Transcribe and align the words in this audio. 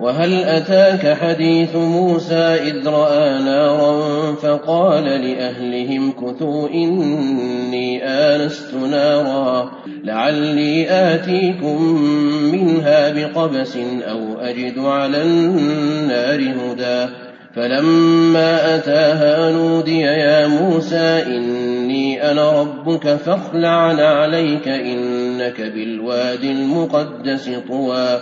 وهل 0.00 0.44
أتاك 0.44 1.16
حديث 1.16 1.76
موسى 1.76 2.34
إذ 2.34 2.88
رأى 2.88 3.42
نارا 3.42 4.34
فقال 4.34 5.04
لأهلهم 5.04 6.12
كثوا 6.12 6.68
إني 6.68 8.04
آنست 8.04 8.74
نارا 8.74 9.70
لعلي 10.04 10.86
آتيكم 10.90 11.82
منها 12.52 13.10
بقبس 13.12 13.76
أو 14.10 14.40
أجد 14.40 14.78
على 14.78 15.22
النار 15.22 16.40
هدى 16.40 17.12
فلما 17.54 18.76
أتاها 18.76 19.52
نودي 19.52 20.00
يا 20.00 20.46
موسى 20.46 21.22
إني 21.26 22.30
أنا 22.30 22.60
ربك 22.60 23.08
فاخلع 23.08 23.78
عليك 24.02 24.68
إنك 24.68 25.60
بالواد 25.60 26.44
المقدس 26.44 27.50
طوى 27.68 28.20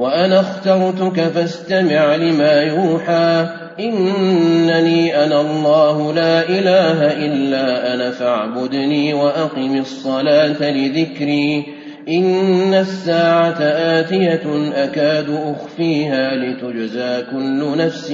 وأنا 0.00 0.40
اخترتك 0.40 1.20
فاستمع 1.20 2.14
لما 2.14 2.52
يوحى. 2.52 3.46
إنني 3.80 5.24
أنا 5.24 5.40
الله 5.40 6.12
لا 6.12 6.48
إله 6.48 7.26
إلا 7.26 7.94
أنا 7.94 8.10
فاعبدني 8.10 9.14
وأقم 9.14 9.78
الصلاة 9.78 10.70
لذكري. 10.70 11.64
إن 12.08 12.74
الساعة 12.74 13.58
آتية 13.60 14.72
أكاد 14.74 15.26
أخفيها 15.30 16.36
لتجزى 16.36 17.22
كل 17.32 17.78
نفس 17.78 18.12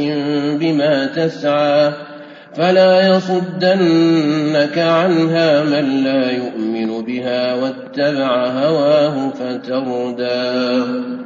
بما 0.60 1.06
تسعى. 1.06 1.92
فلا 2.54 3.16
يصدنك 3.16 4.78
عنها 4.78 5.64
من 5.64 6.04
لا 6.04 6.30
يؤمن 6.30 7.04
بها 7.04 7.54
واتبع 7.54 8.46
هواه 8.46 9.30
فتردى. 9.30 11.25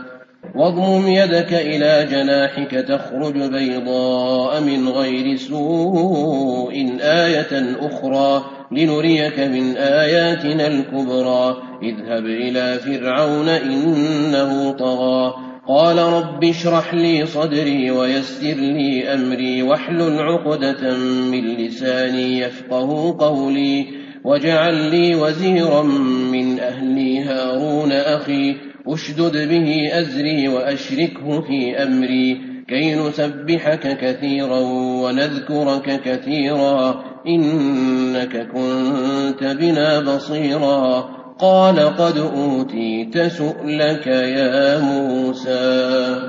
واضمم 0.55 1.07
يدك 1.07 1.53
إلى 1.53 2.07
جناحك 2.11 2.71
تخرج 2.71 3.33
بيضاء 3.33 4.61
من 4.61 4.89
غير 4.89 5.35
سوء 5.35 6.73
آية 7.01 7.75
أخرى 7.79 8.45
لنريك 8.71 9.39
من 9.39 9.77
آياتنا 9.77 10.67
الكبرى. 10.67 11.57
اذهب 11.83 12.25
إلى 12.25 12.79
فرعون 12.79 13.49
إنه 13.49 14.71
طغى. 14.71 15.33
قال 15.67 15.97
رب 15.97 16.43
اشرح 16.43 16.93
لي 16.93 17.25
صدري 17.25 17.91
ويسر 17.91 18.55
لي 18.55 19.13
أمري 19.13 19.63
واحلل 19.63 20.19
عقدة 20.19 20.97
من 21.31 21.55
لساني 21.57 22.39
يفقه 22.39 23.17
قولي. 23.19 23.85
واجعل 24.23 24.75
لي 24.75 25.15
وزيرا 25.15 25.83
من 26.31 26.59
أهلي 26.59 27.23
هارون 27.23 27.91
أخي. 27.91 28.70
أشدد 28.93 29.49
به 29.49 29.99
أزري 29.99 30.47
وأشركه 30.47 31.41
في 31.41 31.83
أمري 31.83 32.41
كي 32.67 32.95
نسبحك 32.95 33.97
كثيرا 33.97 34.59
ونذكرك 35.03 36.01
كثيرا 36.01 37.03
إنك 37.27 38.47
كنت 38.47 39.43
بنا 39.43 39.99
بصيرا 39.99 41.09
قال 41.39 41.79
قد 41.79 42.17
أوتيت 42.17 43.17
سؤلك 43.17 44.07
يا 44.07 44.79
موسى 44.79 46.19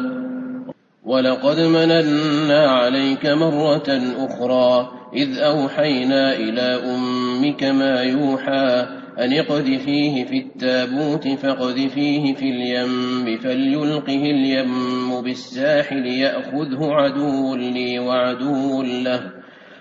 ولقد 1.04 1.60
مننا 1.60 2.66
عليك 2.68 3.26
مرة 3.26 4.02
أخرى 4.18 4.88
إذ 5.14 5.38
أوحينا 5.38 6.34
إلى 6.34 6.80
أمك 6.94 7.64
ما 7.64 8.02
يوحى 8.02 9.01
أن 9.18 9.32
اقذفيه 9.32 10.24
في 10.24 10.38
التابوت 10.38 11.28
فاقذفيه 11.28 12.34
في 12.34 12.44
اليم 12.44 13.38
فليلقه 13.38 14.22
اليم 14.22 15.22
بالساحل 15.22 16.06
يأخذه 16.06 16.78
عدو 16.80 17.56
لي 17.56 17.98
وعدو 17.98 18.82
له. 18.82 19.20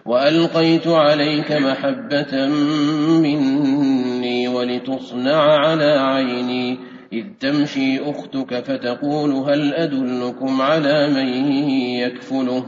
وألقيت 0.05 0.87
عليك 0.87 1.51
محبة 1.51 2.47
مني 3.21 4.47
ولتصنع 4.47 5.67
على 5.67 5.91
عيني. 5.99 6.79
إذ 7.13 7.23
تمشي 7.39 7.99
أختك 7.99 8.63
فتقول 8.63 9.31
هل 9.31 9.73
أدلكم 9.73 10.61
على 10.61 11.09
من 11.09 11.27
يكفله؟ 11.99 12.65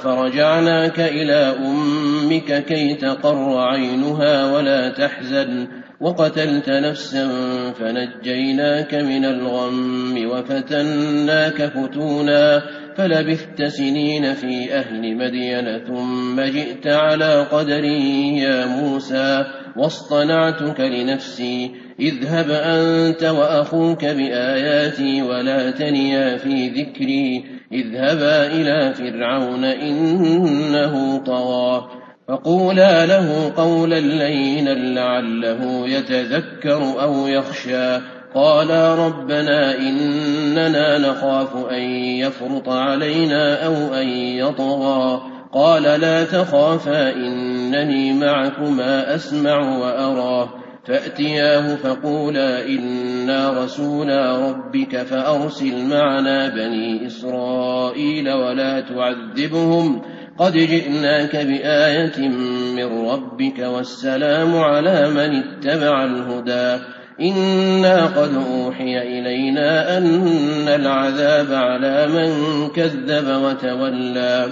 فرجعناك 0.00 1.00
إلى 1.00 1.56
أمك 1.66 2.64
كي 2.64 2.94
تقر 2.94 3.58
عينها 3.58 4.52
ولا 4.54 4.88
تحزن؟ 4.88 5.81
وقتلت 6.02 6.70
نفسا 6.70 7.28
فنجيناك 7.72 8.94
من 8.94 9.24
الغم 9.24 10.30
وفتناك 10.30 11.62
فتونا 11.62 12.62
فلبثت 12.96 13.62
سنين 13.62 14.34
في 14.34 14.74
أهل 14.74 15.16
مدين 15.16 15.78
ثم 15.86 16.40
جئت 16.40 16.86
على 16.86 17.46
قدري 17.52 18.38
يا 18.38 18.66
موسى 18.66 19.44
واصطنعتك 19.76 20.80
لنفسي 20.80 21.70
اذهب 22.00 22.50
أنت 22.50 23.24
وأخوك 23.24 24.04
بآياتي 24.04 25.22
ولا 25.22 25.70
تنيا 25.70 26.36
في 26.36 26.68
ذكري 26.68 27.44
اذهبا 27.72 28.46
إلى 28.46 28.94
فرعون 28.94 29.64
إنه 29.64 31.18
طغى 31.18 32.01
فقولا 32.28 33.06
له 33.06 33.52
قولا 33.56 34.00
لينا 34.00 34.70
لعله 34.70 35.88
يتذكر 35.88 37.02
أو 37.02 37.26
يخشى. 37.26 37.98
قالا 38.34 38.94
ربنا 38.94 39.78
إننا 39.78 40.98
نخاف 40.98 41.56
أن 41.70 41.82
يفرط 41.94 42.68
علينا 42.68 43.66
أو 43.66 43.72
أن 43.72 44.08
يطغى. 44.08 45.22
قال 45.52 45.82
لا 45.82 46.24
تخافا 46.24 47.12
إنني 47.12 48.12
معكما 48.12 49.14
أسمع 49.14 49.78
وأرى. 49.78 50.48
فأتياه 50.84 51.74
فقولا 51.74 52.66
إنا 52.66 53.64
رسولا 53.64 54.48
ربك 54.48 54.96
فأرسل 54.96 55.86
معنا 55.86 56.48
بني 56.48 57.06
إسرائيل 57.06 58.32
ولا 58.32 58.80
تعذبهم. 58.80 60.02
قد 60.38 60.52
جئناك 60.52 61.36
بآية 61.36 62.28
من 62.76 63.08
ربك 63.08 63.58
والسلام 63.58 64.56
على 64.56 65.10
من 65.10 65.42
اتبع 65.42 66.04
الهدى 66.04 66.82
إنا 67.20 68.06
قد 68.06 68.34
أوحي 68.34 68.98
إلينا 68.98 69.98
أن 69.98 70.68
العذاب 70.68 71.52
على 71.52 72.06
من 72.06 72.30
كذب 72.68 73.42
وتولى 73.44 74.46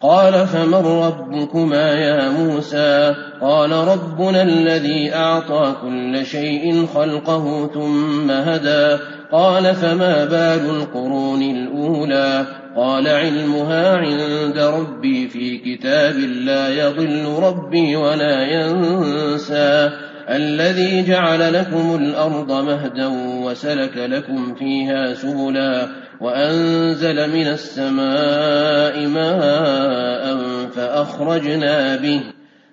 قال 0.00 0.46
فمن 0.46 0.86
ربكما 0.86 1.92
يا 1.92 2.30
موسى 2.30 3.14
قال 3.40 3.70
ربنا 3.72 4.42
الذي 4.42 5.14
أعطى 5.14 5.74
كل 5.82 6.26
شيء 6.26 6.86
خلقه 6.86 7.66
ثم 7.74 8.30
هدى 8.30 9.02
قال 9.32 9.74
فما 9.74 10.24
بال 10.24 10.70
القرون 10.70 11.42
الأولى؟ 11.42 12.46
قال 12.76 13.08
علمها 13.08 13.96
عند 13.96 14.58
ربي 14.58 15.28
في 15.28 15.58
كتاب 15.58 16.14
لا 16.18 16.68
يضل 16.68 17.42
ربي 17.42 17.96
ولا 17.96 18.42
ينسى. 18.42 19.90
الذي 20.30 21.02
جعل 21.02 21.52
لكم 21.52 21.96
الأرض 22.00 22.52
مهدا 22.52 23.06
وسلك 23.44 23.96
لكم 23.96 24.54
فيها 24.54 25.14
سبلا 25.14 25.88
وأنزل 26.20 27.30
من 27.30 27.46
السماء 27.46 29.06
ماء 29.06 30.36
فأخرجنا 30.68 31.96
به 31.96 32.20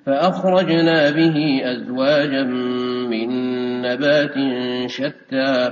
فأخرجنا 0.05 1.09
به 1.09 1.61
أزواجا 1.63 2.43
من 3.09 3.29
نبات 3.81 4.33
شتى 4.89 5.71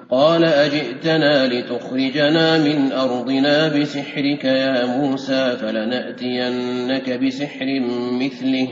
قال 0.11 0.43
أجئتنا 0.45 1.47
لتخرجنا 1.47 2.57
من 2.57 2.91
أرضنا 2.91 3.67
بسحرك 3.67 4.43
يا 4.45 4.85
موسى 4.85 5.57
فلنأتينك 5.61 7.19
بسحر 7.23 7.65
مثله 8.11 8.67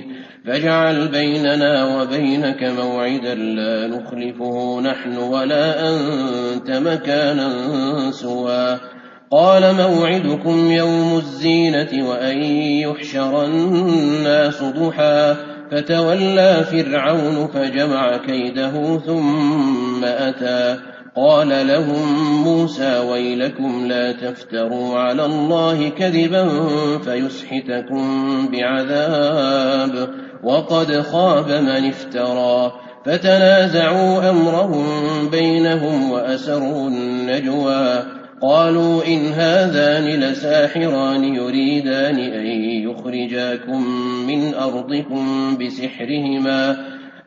فاجعل 0.45 1.07
بيننا 1.07 2.01
وبينك 2.01 2.63
موعدا 2.63 3.35
لا 3.35 3.87
نخلفه 3.87 4.81
نحن 4.81 5.17
ولا 5.17 5.89
أنت 5.89 6.71
مكانا 6.71 7.51
سوى. 8.11 8.79
قال 9.31 9.75
موعدكم 9.75 10.71
يوم 10.71 11.17
الزينة 11.17 12.09
وأن 12.09 12.37
يحشر 12.83 13.45
الناس 13.45 14.63
ضحى. 14.63 15.35
فتولى 15.71 16.65
فرعون 16.71 17.47
فجمع 17.47 18.17
كيده 18.17 18.99
ثم 18.99 20.05
أتى. 20.05 20.79
قال 21.15 21.67
لهم 21.67 22.43
موسى 22.43 22.99
ويلكم 22.99 23.85
لا 23.87 24.11
تفتروا 24.11 24.99
على 24.99 25.25
الله 25.25 25.89
كذبا 25.89 26.49
فيسحتكم 26.99 28.03
بعذاب 28.51 30.09
وقد 30.43 31.01
خاب 31.01 31.51
من 31.51 31.89
افترى 31.89 32.71
فتنازعوا 33.05 34.29
أمرهم 34.29 34.85
بينهم 35.29 36.11
وأسروا 36.11 36.89
النجوى 36.89 38.03
قالوا 38.41 39.07
إن 39.07 39.25
هذان 39.25 40.05
لساحران 40.19 41.23
يريدان 41.23 42.19
أن 42.19 42.45
يخرجاكم 42.89 43.83
من 44.27 44.53
أرضكم 44.53 45.57
بسحرهما 45.57 46.77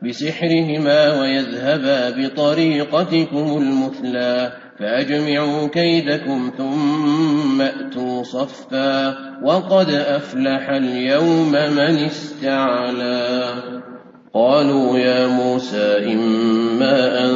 بسحرهما 0.03 1.19
ويذهبا 1.19 2.09
بطريقتكم 2.09 3.57
المثلى 3.57 4.51
فأجمعوا 4.79 5.67
كيدكم 5.67 6.51
ثم 6.57 7.61
أتوا 7.61 8.23
صفا 8.23 9.15
وقد 9.43 9.89
أفلح 9.89 10.69
اليوم 10.69 11.51
من 11.51 11.97
استعلى. 12.05 13.53
قالوا 14.35 14.97
يا 14.97 15.27
موسى 15.27 16.13
إما 16.13 17.25
أن 17.25 17.31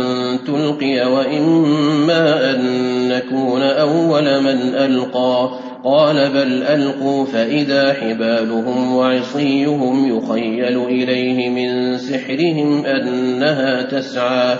تلقي 0.47 1.11
وإما 1.11 2.51
أن 2.51 2.61
نكون 3.07 3.61
أول 3.61 4.43
من 4.43 4.75
ألقى 4.75 5.49
قال 5.83 6.29
بل 6.29 6.63
ألقوا 6.63 7.25
فإذا 7.25 7.93
حبالهم 7.93 8.95
وعصيهم 8.95 10.17
يخيل 10.17 10.85
إليه 10.85 11.49
من 11.49 11.97
سحرهم 11.97 12.85
أنها 12.85 13.81
تسعى. 13.81 14.55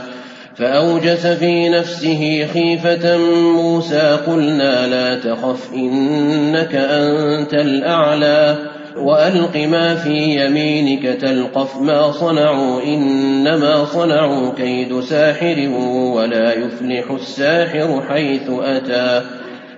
فأوجس 0.56 1.28
في 1.28 1.70
نفسه 1.70 2.48
خيفة 2.54 3.18
موسى 3.56 4.20
قلنا 4.28 4.88
لا 4.88 5.20
تخف 5.20 5.74
إنك 5.74 6.76
أنت 6.76 7.54
الأعلى. 7.54 8.58
وألق 8.98 9.58
ما 9.58 9.96
في 9.96 10.46
يمينك 10.46 11.04
تلقف 11.04 11.82
ما 11.82 12.12
صنعوا 12.12 12.82
إنما 12.84 13.86
صنعوا 13.86 14.54
كيد 14.54 15.00
ساحر 15.00 15.70
ولا 16.16 16.54
يفلح 16.54 17.12
الساحر 17.12 18.02
حيث 18.10 18.50
أتى. 18.50 19.22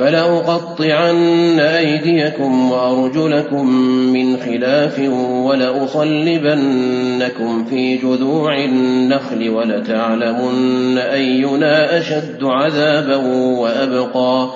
فلأقطعن 0.00 1.60
أيديكم 1.60 2.70
وأرجلكم 2.70 3.66
من 4.12 4.36
خلاف 4.36 4.98
ولأصلبنكم 5.44 6.64
في 7.64 7.96
جذوع 7.96 8.64
النخل 8.64 9.48
ولتعلمن 9.48 10.98
أينا 10.98 11.98
أشد 11.98 12.44
عذابا 12.44 13.16
وأبقى. 13.60 14.48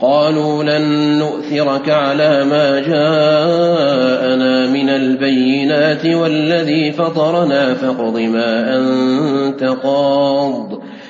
قالوا 0.00 0.64
لن 0.64 1.18
نؤثرك 1.18 1.90
على 1.90 2.44
ما 2.44 2.80
جاءنا 2.80 4.66
من 4.66 4.88
البينات 4.88 6.06
والذي 6.06 6.92
فطرنا 6.92 7.74
فاقض 7.74 8.18
ما 8.18 8.76
أنت 8.76 9.64
قاض. 9.64 10.87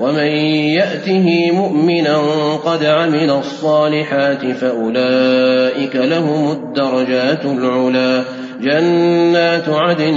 ومن 0.00 0.26
يأته 0.76 1.50
مؤمنا 1.52 2.18
قد 2.64 2.84
عمل 2.84 3.30
الصالحات 3.30 4.46
فأولئك 4.46 5.96
لهم 5.96 6.52
الدرجات 6.52 7.44
العلى 7.44 8.24
جنات 8.60 9.68
عدن 9.68 10.16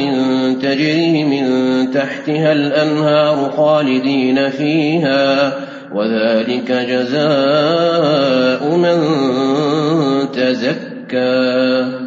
تجري 0.61 1.23
من 1.23 1.45
تحتها 1.91 2.51
الأنهار 2.51 3.53
خالدين 3.57 4.49
فيها. 4.49 5.53
وذلك 5.93 6.71
جزاء 6.71 8.75
من 8.75 8.97
تزكى. 10.31 12.06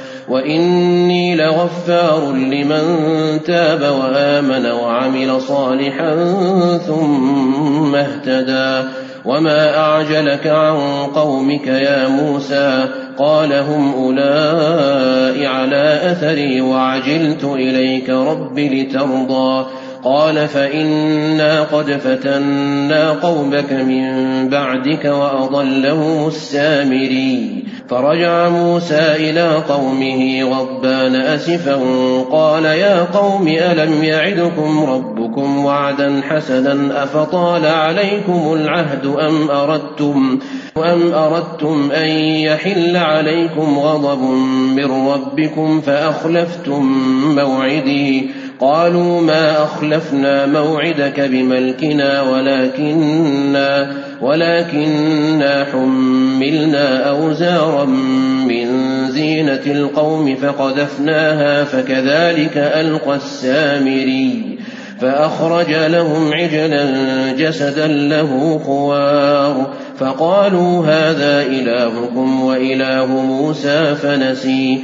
واني 0.31 1.35
لغفار 1.35 2.31
لمن 2.31 2.83
تاب 3.43 3.81
وامن 3.81 4.65
وعمل 4.65 5.41
صالحا 5.41 6.15
ثم 6.77 7.95
اهتدى 7.95 8.89
وما 9.25 9.77
اعجلك 9.77 10.47
عن 10.47 10.77
قومك 11.15 11.67
يا 11.67 12.07
موسى 12.07 12.85
قال 13.17 13.53
هم 13.53 13.93
اولئك 13.93 15.11
على 15.45 16.11
اثري 16.11 16.61
وعجلت 16.61 17.43
اليك 17.43 18.09
رب 18.09 18.59
لترضى 18.59 19.65
قال 20.03 20.47
فإنا 20.47 21.61
قد 21.61 21.91
فتنا 21.91 23.11
قومك 23.11 23.71
من 23.73 24.49
بعدك 24.49 25.05
وأضلهم 25.05 26.27
السامري. 26.27 27.63
فرجع 27.91 28.49
موسى 28.49 29.15
إلى 29.15 29.55
قومه 29.69 30.43
غضبان 30.43 31.15
أسفا 31.15 31.75
قال 32.31 32.65
يا 32.65 33.03
قوم 33.03 33.47
ألم 33.47 34.03
يعدكم 34.03 34.83
ربكم 34.83 35.65
وعدا 35.65 36.21
حسنا 36.29 37.03
أفطال 37.03 37.65
عليكم 37.65 38.53
العهد 38.53 39.05
أم 39.05 39.49
أردتم 39.49 40.39
أم 40.77 41.13
أردتم 41.13 41.91
أن 41.91 42.09
يحل 42.47 42.97
عليكم 42.97 43.79
غضب 43.79 44.21
من 44.75 44.91
ربكم 44.91 45.81
فأخلفتم 45.81 46.83
موعدي 47.35 48.31
قالوا 48.61 49.21
ما 49.21 49.63
أخلفنا 49.63 50.45
موعدك 50.45 51.19
بملكنا 51.19 52.21
ولكننا 52.21 53.93
ولكننا 54.21 55.65
حملنا 55.71 57.09
أوزارا 57.09 57.85
من 58.45 58.67
زينة 59.11 59.61
القوم 59.65 60.35
فقذفناها 60.35 61.63
فكذلك 61.63 62.57
ألقى 62.57 63.15
السامري 63.15 64.59
فأخرج 65.01 65.73
لهم 65.73 66.33
عجلا 66.33 66.85
جسدا 67.37 67.87
له 67.87 68.61
خوار 68.65 69.73
فقالوا 69.97 70.85
هذا 70.85 71.41
إلهكم 71.41 72.43
وإله 72.43 73.05
موسى 73.05 73.95
فنسي 73.95 74.83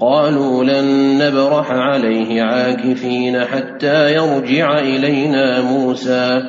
قالوا 0.00 0.64
لن 0.64 1.18
نبرح 1.18 1.70
عليه 1.70 2.42
عاكفين 2.42 3.44
حتى 3.44 4.14
يرجع 4.14 4.78
إلينا 4.78 5.60
موسى. 5.60 6.42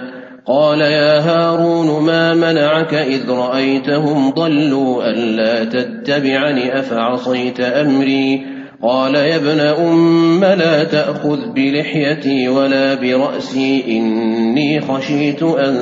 قال 0.46 0.82
يا 0.82 1.20
هارون 1.20 2.04
ما 2.04 2.34
منعك 2.34 2.94
إذ 2.94 3.30
رأيتهم 3.30 4.30
ضلوا 4.30 5.10
ألا 5.10 5.64
تتبعني 5.64 6.80
أفعصيت 6.80 7.60
أمري؟ 7.60 8.46
قال 8.84 9.16
يا 9.16 9.36
ابن 9.36 9.60
أم 9.60 10.40
لا 10.46 10.84
تأخذ 10.84 11.54
بلحيتي 11.56 12.50
ولا 12.50 12.96
برأسي 12.96 13.84
إني 13.88 14.82
خشيت 14.82 15.44
أن 15.44 15.76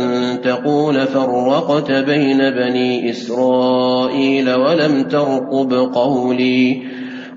تقول 0.43 1.07
فرقت 1.07 1.91
بين 1.91 2.37
بني 2.37 3.09
إسرائيل 3.09 4.49
ولم 4.53 5.03
ترقب 5.03 5.73
قولي. 5.93 6.81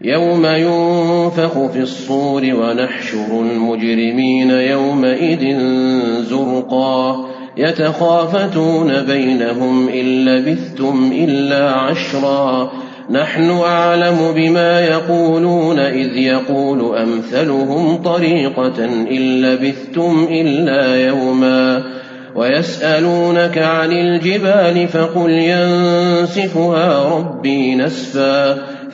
يوم 0.00 0.46
ينفخ 0.46 1.66
في 1.72 1.80
الصور 1.80 2.42
ونحشر 2.44 3.40
المجرمين 3.40 4.50
يومئذ 4.50 5.60
زرقا 6.22 7.26
يتخافتون 7.56 9.02
بينهم 9.02 9.88
إن 9.88 10.24
لبثتم 10.24 11.12
إلا 11.14 11.70
عشرا 11.70 12.72
نحن 13.10 13.50
أعلم 13.50 14.32
بما 14.36 14.80
يقولون 14.80 15.78
إذ 15.78 16.16
يقول 16.16 16.96
أمثلهم 16.96 18.02
طريقة 18.02 18.84
إن 18.84 19.40
لبثتم 19.42 20.28
إلا 20.30 21.06
يوما 21.06 21.82
ويسألونك 22.34 23.58
عن 23.58 23.92
الجبال 23.92 24.88
فقل 24.88 25.30
ينسفها 25.30 27.08
ربي 27.08 27.74
نسفا 27.74 28.75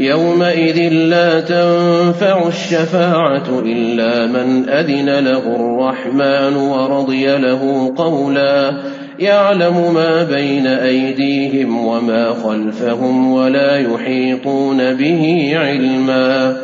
يومئذ 0.00 0.92
لا 0.92 1.40
تنفع 1.40 2.48
الشفاعة 2.48 3.48
إلا 3.64 4.26
من 4.26 4.68
أذن 4.68 5.18
له 5.18 5.56
الرحمن 5.56 6.56
ورضي 6.56 7.26
له 7.26 7.92
قولا 7.96 8.72
يعلم 9.18 9.94
ما 9.94 10.24
بين 10.24 10.66
أيديهم 10.66 11.86
وما 11.86 12.34
خلفهم 12.44 13.32
ولا 13.32 13.76
يحيطون 13.76 14.94
به 14.94 15.52
علما 15.54 16.56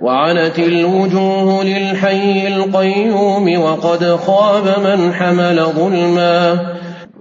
وعنت 0.00 0.58
الوجوه 0.58 1.64
للحي 1.64 2.48
القيوم 2.48 3.60
وقد 3.60 4.04
خاب 4.04 4.64
من 4.84 5.12
حمل 5.12 5.64
ظلما 5.64 6.58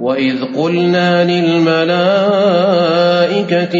واذ 0.00 0.44
قلنا 0.56 1.24
للملائكه 1.24 1.88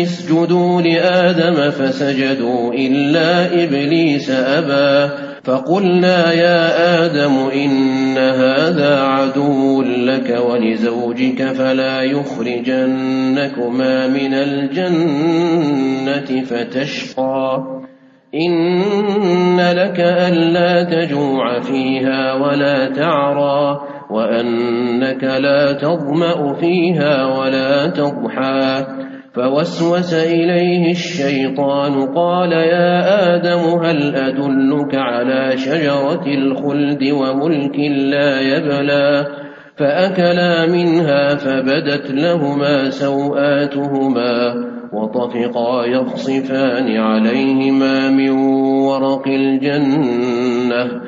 اسجدوا 0.02 0.82
لادم 0.82 1.70
فسجدوا 1.70 2.74
الا 2.74 3.64
ابليس 3.64 4.30
ابى 4.30 5.12
فقلنا 5.44 6.32
يا 6.32 7.04
آدم 7.04 7.48
ان 7.54 8.18
هذا 8.18 9.00
عدو 9.00 9.82
لك 9.82 10.40
ولزوجك 10.50 11.52
فلا 11.52 12.02
يخرجنكما 12.02 14.06
من 14.06 14.34
الجنه 14.34 15.64
فتشقى 16.44 17.64
ان 18.34 19.60
لك 19.60 20.00
الا 20.00 20.82
تجوع 20.82 21.60
فيها 21.60 22.34
ولا 22.34 22.88
تعرى 22.88 23.80
وأنك 24.10 25.24
لا 25.24 25.72
تظمأ 25.72 26.54
فيها 26.60 27.38
ولا 27.38 27.86
تضحى. 27.86 28.86
فوسوس 29.34 30.14
إليه 30.14 30.90
الشيطان 30.90 32.14
قال 32.14 32.52
يا 32.52 33.34
آدم 33.34 33.84
هل 33.84 34.14
أدلك 34.14 34.94
على 34.94 35.56
شجرة 35.56 36.26
الخلد 36.26 37.02
وملك 37.12 37.78
لا 38.10 38.40
يبلى؟ 38.40 39.26
فأكلا 39.76 40.66
منها 40.66 41.34
فبدت 41.34 42.10
لهما 42.10 42.90
سوآتهما 42.90 44.54
وطفقا 44.92 45.84
يخصفان 45.86 46.96
عليهما 46.96 48.10
من 48.10 48.30
ورق 48.88 49.28
الجنة. 49.28 51.07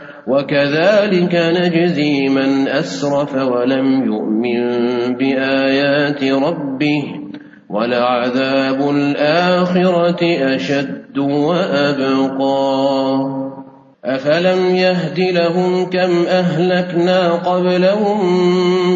وكذلك 0.27 1.35
نجزي 1.35 2.27
من 2.27 2.67
أسرف 2.67 3.35
ولم 3.35 4.05
يؤمن 4.05 4.61
بآيات 5.17 6.23
ربه 6.23 7.03
ولعذاب 7.69 8.89
الآخرة 8.89 10.23
أشد 10.55 11.17
وأبقى. 11.17 12.71
أفلم 14.05 14.75
يهد 14.75 15.19
لهم 15.19 15.89
كم 15.89 16.25
أهلكنا 16.27 17.31
قبلهم 17.31 18.25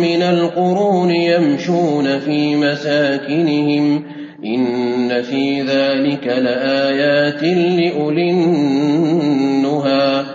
من 0.01 0.21
القرون 0.21 1.11
يمشون 1.11 2.19
في 2.19 2.55
مساكنهم 2.55 4.03
إن 4.45 5.21
في 5.21 5.61
ذلك 5.61 6.27
لآيات 6.27 7.43
لأولي 7.43 8.31
النهى. 8.31 10.34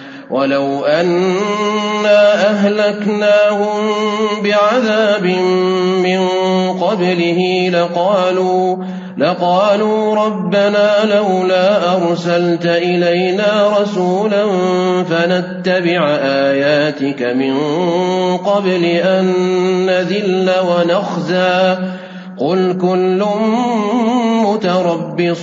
ولو 0.31 0.85
أنا 0.85 2.33
أهلكناهم 2.49 3.81
بعذاب 4.43 5.25
من 6.03 6.27
قبله 6.69 7.69
لقالوا 7.69 8.77
لقالوا 9.17 10.15
ربنا 10.15 11.05
لولا 11.15 11.95
أرسلت 11.95 12.65
إلينا 12.65 13.77
رسولا 13.79 14.45
فنتبع 15.03 16.07
آياتك 16.23 17.21
من 17.21 17.57
قبل 18.37 18.85
أن 18.85 19.25
نذل 19.85 20.51
ونخزى. 20.67 21.77
قل 22.37 22.77
كل 22.81 23.25
متربص 24.45 25.41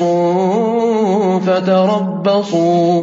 فتربصوا. 1.46 3.02